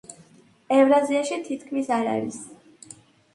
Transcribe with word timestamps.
ევრაზიაში 0.77 1.37
თითქმის 1.49 1.93
არ 1.99 2.11
არის. 2.15 2.41